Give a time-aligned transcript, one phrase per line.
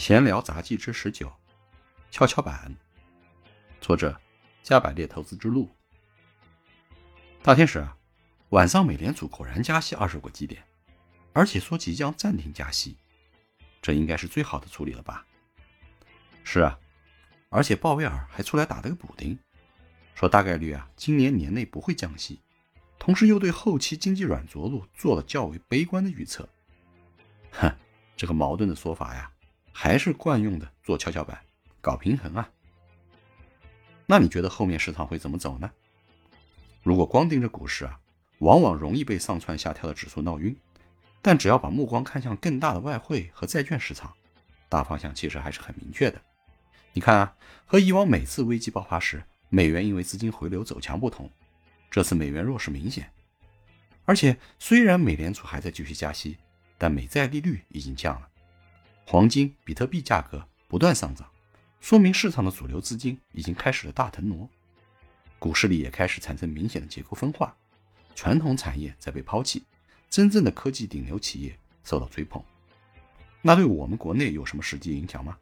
[0.00, 1.30] 闲聊杂记之十九：
[2.10, 2.74] 跷跷板。
[3.82, 4.18] 作者：
[4.62, 5.68] 加百列投资之路。
[7.42, 7.94] 大天使啊，
[8.48, 10.64] 晚上美联储果然加息二十个基点，
[11.34, 12.96] 而且说即将暂停加息，
[13.82, 15.26] 这应该是最好的处理了吧？
[16.44, 16.78] 是啊，
[17.50, 19.38] 而且鲍威尔还出来打了个补丁，
[20.14, 22.40] 说大概率啊今年年内不会降息，
[22.98, 26.48] 同时又对后期经济软着陆做了较为悲观的预测。
[27.50, 27.70] 哼，
[28.16, 29.30] 这个矛盾的说法呀。
[29.82, 31.40] 还是惯用的做跷跷板，
[31.80, 32.46] 搞平衡啊。
[34.04, 35.70] 那你觉得后面市场会怎么走呢？
[36.82, 37.98] 如果光盯着股市啊，
[38.40, 40.54] 往往容易被上蹿下跳的指数闹晕。
[41.22, 44.12] 但只要把目光看向更大的外汇和债券市场，
[44.68, 46.20] 大方向其实还是很明确的。
[46.92, 51.30] 你看啊，和以往每次危机爆发时，美元因为资金回流走强不同，
[51.90, 53.10] 这次美元弱势明显。
[54.04, 56.36] 而且虽然美联储还在继续加息，
[56.76, 58.28] 但美债利率已经降了。
[59.10, 61.28] 黄金、比特币价格不断上涨，
[61.80, 64.48] 说明市场的主流资金已经开始了大腾挪，
[65.36, 67.52] 股市里也开始产生明显的结构分化，
[68.14, 69.64] 传统产业在被抛弃，
[70.08, 72.40] 真正的科技顶流企业受到追捧。
[73.42, 75.36] 那对我们国内有什么实际影响吗？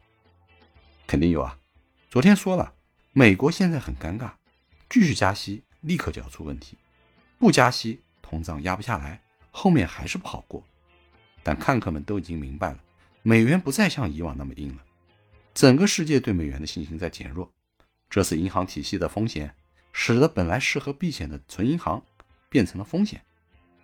[1.05, 1.55] 肯定有啊！
[2.09, 2.73] 昨天说了，
[3.13, 4.31] 美国现在很尴尬，
[4.89, 6.75] 继续加息立刻就要出问题，
[7.37, 10.63] 不加息通胀压不下来，后面还是不好过。
[11.43, 12.79] 但看客们都已经明白了。
[13.21, 14.83] 美元不再像以往那么硬了，
[15.53, 17.51] 整个世界对美元的信心在减弱。
[18.09, 19.53] 这次银行体系的风险，
[19.91, 22.01] 使得本来适合避险的存银行
[22.49, 23.21] 变成了风险。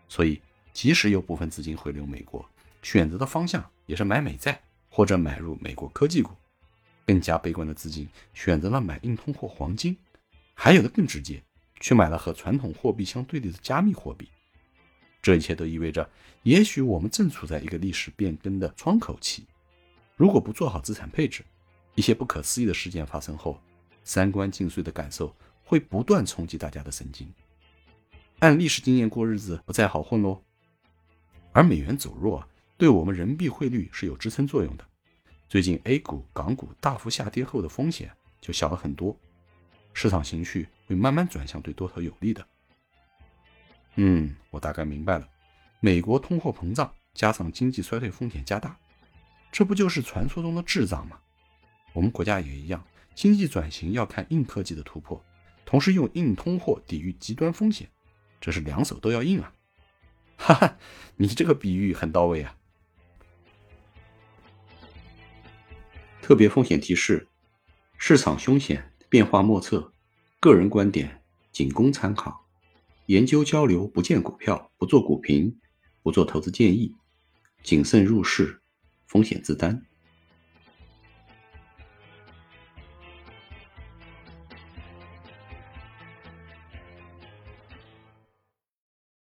[0.07, 0.41] 所以，
[0.71, 2.47] 即使有部分资金回流美国，
[2.81, 6.31] 选择的方向也是买美债或者买入美国科技股。
[7.05, 9.95] 更加悲观的资金选择了买硬通货黄金，
[10.55, 11.43] 还有的更直接，
[11.79, 14.27] 去买了和传统货币相对立的加密货币。
[15.25, 16.07] 这一切都意味着，
[16.43, 19.43] 也许我们正处在一个历史变更的窗口期。
[20.15, 21.43] 如果不做好资产配置，
[21.95, 23.59] 一些不可思议的事件发生后，
[24.03, 27.27] 三观尽碎的感受会不断冲击大家的神经。
[28.37, 30.39] 按历史经验过日子不再好混喽。
[31.53, 34.85] 而美元走弱，对我们人民币汇率是有支撑作用的。
[35.49, 39.17] 最近 A 股、港股大幅下跌后的风险就小了很多，
[39.91, 42.45] 市场情绪会慢慢转向对多头有利的。
[43.95, 45.27] 嗯，我大概明白了，
[45.79, 48.77] 美国通货膨胀加上经济衰退风险加大，
[49.51, 51.17] 这不就是传说中的滞胀吗？
[51.93, 55.23] 我们国家也一样，经济转型要看硬科技的突破，
[55.65, 57.89] 同时用硬通货抵御极端风险，
[58.41, 59.53] 这是两手都要硬啊！
[60.37, 60.77] 哈哈，
[61.15, 62.57] 你这个比喻很到位啊！
[66.21, 67.25] 特别风险提示：
[67.97, 69.93] 市场凶险，变化莫测，
[70.41, 71.21] 个人观点
[71.53, 72.44] 仅供参考。
[73.07, 75.55] 研究交流，不见股票，不做股评，
[76.01, 76.93] 不做投资建议，
[77.61, 78.61] 谨慎入市，
[79.05, 79.85] 风险自担。